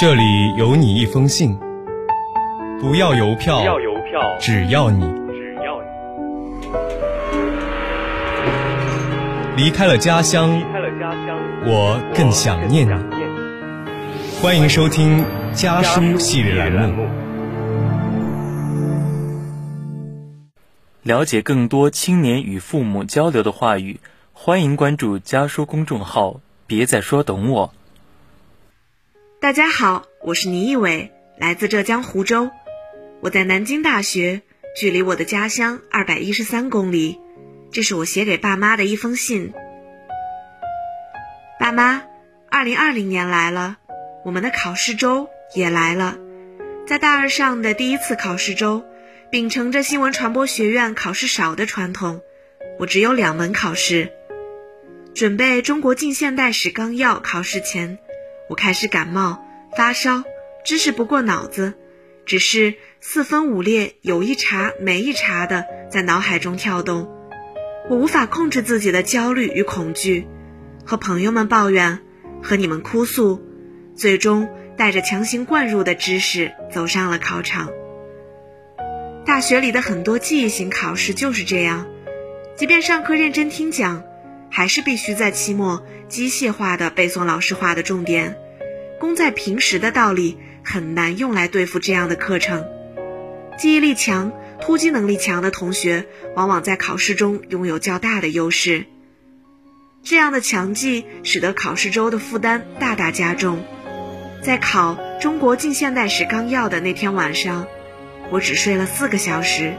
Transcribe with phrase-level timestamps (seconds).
[0.00, 1.58] 这里有你一封信，
[2.80, 5.82] 不要邮票，不要邮票，只要你只要
[9.56, 12.92] 你离开了家乡离，开了家乡，我更想念你。
[12.92, 14.40] 我更想念你。
[14.40, 17.04] 欢迎收听家书系列栏目。
[21.02, 23.98] 了解更多青年与父母交流的话语，
[24.32, 26.36] 欢迎关注家书公众号。
[26.68, 27.74] 别再说懂我。
[29.40, 32.50] 大家好，我是倪一伟，来自浙江湖州。
[33.20, 34.42] 我在南京大学，
[34.74, 37.20] 距离我的家乡二百一十三公里。
[37.70, 39.52] 这是我写给爸妈的一封信。
[41.60, 42.02] 爸妈，
[42.50, 43.76] 二零二零年来了，
[44.24, 46.18] 我们的考试周也来了。
[46.84, 48.84] 在大二上的第一次考试周，
[49.30, 52.22] 秉承着新闻传播学院考试少的传统，
[52.80, 54.12] 我只有两门考试。
[55.14, 57.98] 准备中国近现代史纲要考试前，
[58.48, 59.44] 我开始感冒、
[59.76, 60.22] 发烧，
[60.64, 61.74] 知识不过脑子，
[62.24, 67.14] 只是四分五裂，有一茬没一茬的在脑海中跳动。
[67.90, 70.26] 我无法控制自己的焦虑与恐惧，
[70.86, 72.00] 和朋友们抱怨，
[72.42, 73.42] 和你们哭诉，
[73.94, 77.70] 最终带着强行灌入的知识走上了考场。
[79.26, 81.86] 大学里的很多记忆型考试就是这样，
[82.56, 84.04] 即便上课认真听讲。
[84.50, 88.36] 还是必须在期末机械化的背诵老师画的重点，
[88.98, 92.66] 功在平时的道理很难用来对付这样的课程。
[93.56, 98.86] 记忆力强、突击能力强的同学，往往在考试中拥有较大的优势。
[100.04, 103.64] 这样的强记使得考试周的负担大大加重。
[104.42, 107.66] 在考《中国近现代史纲要》的那天晚上，
[108.30, 109.74] 我只睡了四个小时，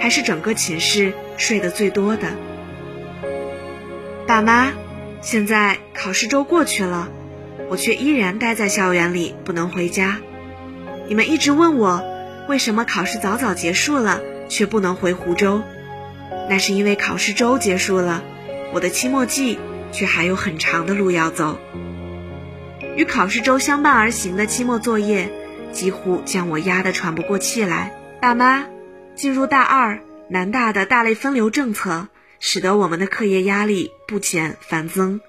[0.00, 2.28] 还是整个寝室睡得最多的。
[4.32, 4.72] 爸妈，
[5.20, 7.10] 现在考试周过去了，
[7.68, 10.20] 我却依然待在校园里，不能回家。
[11.06, 12.02] 你们一直问我，
[12.48, 15.60] 为什么考试早早结束了，却不能回湖州？
[16.48, 18.22] 那是因为考试周结束了，
[18.72, 19.58] 我的期末季
[19.92, 21.58] 却还有很长的路要走。
[22.96, 25.28] 与考试周相伴而行的期末作业，
[25.72, 27.92] 几乎将我压得喘不过气来。
[28.18, 28.64] 爸妈，
[29.14, 30.00] 进入大二，
[30.30, 32.08] 南大的大类分流政策。
[32.44, 35.20] 使得我们的课业压力不减反增，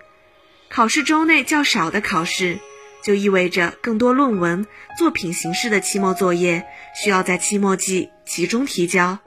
[0.68, 2.58] 考试周内较少的考试，
[3.04, 4.66] 就意味着更多论文、
[4.98, 6.66] 作品形式的期末作业
[6.96, 9.20] 需要在期末季集中提交。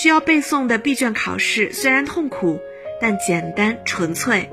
[0.00, 2.60] 需要背诵的闭卷考试虽然痛苦，
[3.00, 4.48] 但简单纯粹，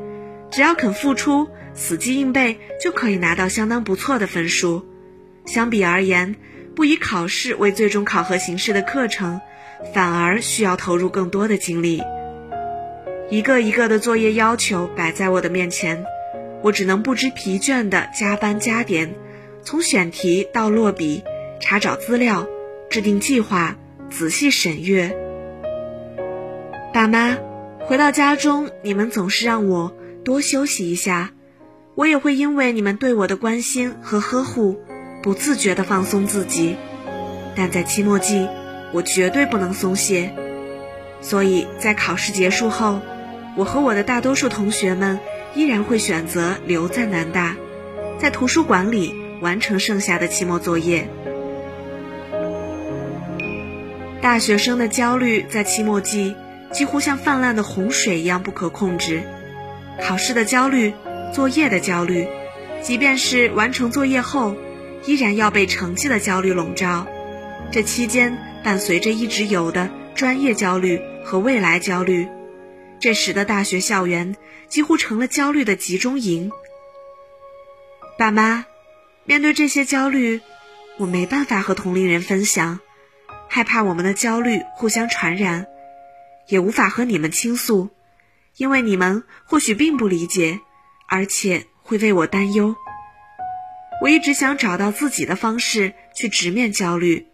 [0.50, 4.84] 只要肯付出，死记硬背就可以拿到相当不错的分数。
[5.46, 6.35] 相比而言，
[6.75, 9.40] 不以考试为最终考核形式的课程，
[9.94, 12.02] 反而需要投入更多的精力。
[13.31, 16.03] 一个一个的作业要求摆在我的面前，
[16.62, 19.16] 我只能不知疲倦地加班加点，
[19.64, 21.24] 从选题到落笔，
[21.62, 22.46] 查找资料，
[22.90, 23.78] 制定计划，
[24.09, 25.16] 仔细审阅。
[26.94, 27.38] 爸妈，
[27.86, 31.31] 回到家中，你们总是让我多休息一下，
[31.96, 34.81] 我也会因为你们对我的关心和呵护，
[35.24, 36.75] 不自觉地放松自己。
[37.56, 38.50] 但在期末季，
[38.91, 40.34] 我绝对不能松懈，
[41.22, 43.00] 所以在考试结束后。
[43.56, 45.20] 我和我的大多数同学们
[45.56, 47.58] 依然会选择留在南大，
[48.18, 51.10] 在图书馆里完成剩下的期末作业。
[54.22, 56.36] 大学生的焦虑在期末季
[56.72, 59.24] 几乎像泛滥的洪水一样不可控制，
[60.02, 60.94] 考试的焦虑，
[61.34, 62.28] 作业的焦虑，
[62.82, 64.56] 即便是完成作业后，
[65.06, 67.06] 依然要被成绩的焦虑笼罩。
[67.72, 72.30] 这期间伴随着一直有的专业焦虑和未来焦虑。
[73.02, 74.36] 这时的大学校园
[74.70, 76.52] 几乎成了焦虑的集中营。
[78.16, 78.68] 爸妈，
[79.26, 80.40] 面对这些焦虑，
[80.98, 82.80] 我没办法和同龄人分享，
[83.50, 85.66] 害怕我们的焦虑互相传染，
[86.48, 87.90] 也无法和你们倾诉，
[88.56, 90.60] 因为你们或许并不理解，
[91.09, 92.76] 而且会为我担忧。
[94.04, 97.26] 我一直想找到自己的方式去直面焦虑。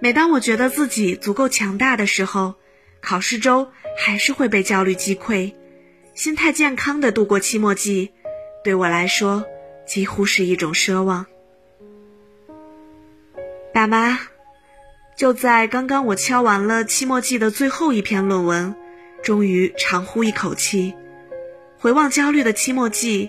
[0.00, 2.56] 每当我觉得自己足够强大的时候，
[3.00, 3.68] 考试周。
[3.98, 5.52] 还是会被焦虑击溃，
[6.14, 8.12] 心态健康的度过期末季，
[8.64, 9.44] 对我来说
[9.84, 11.26] 几乎是一种奢望。
[13.74, 14.20] 爸妈，
[15.16, 18.74] 就在刚刚，我敲完了期末季的最后一篇论文，
[19.22, 20.94] 终于长呼一口气，
[21.78, 23.28] 回望焦虑的期末季，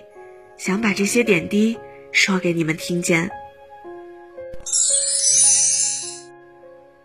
[0.56, 1.78] 想把这些点滴
[2.12, 3.30] 说给你们听见。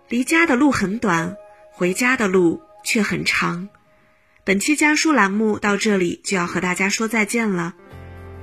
[0.07, 1.35] 离家的路很短，
[1.77, 3.69] 回家的路却很长。
[4.43, 7.75] 本期家书栏目到这里就要和大家说再见了。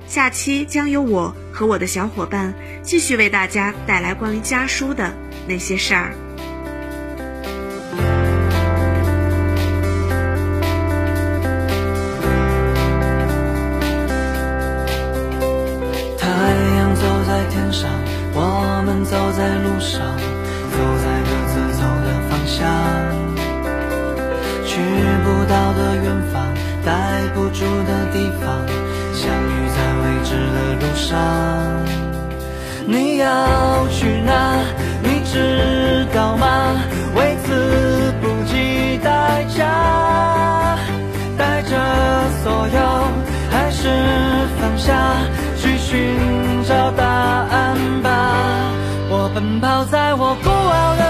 [0.07, 5.13] 下期将由我和我的小伙伴继续为大家带来关于家书的
[5.49, 6.24] 那些事儿。
[25.35, 26.41] 不到的远方
[26.85, 26.91] 待
[27.33, 28.65] 不住的地方
[29.13, 31.11] 相遇在未知的路上。
[32.87, 33.27] 你要
[33.89, 34.31] 去哪
[35.03, 36.45] 你知道吗？
[37.15, 40.77] 为此不计代价
[41.37, 41.71] 带着
[42.41, 42.79] 所有
[43.51, 43.89] 还是
[44.57, 44.93] 放下
[45.57, 46.17] 去寻
[46.63, 48.09] 找答案吧。
[49.09, 51.04] 我奔跑在我孤傲的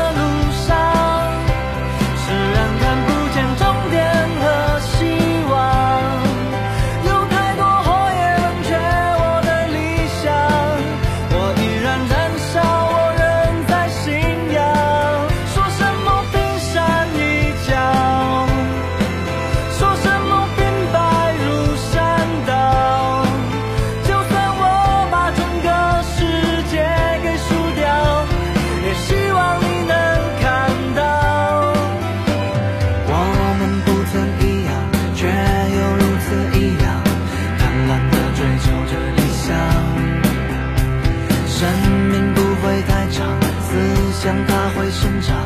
[44.96, 45.45] 生长。